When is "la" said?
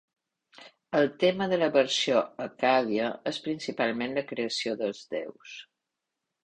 1.63-1.67, 4.21-4.27